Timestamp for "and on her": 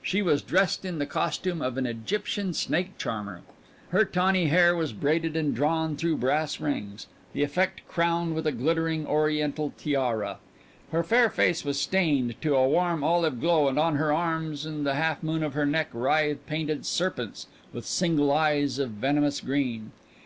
13.68-14.10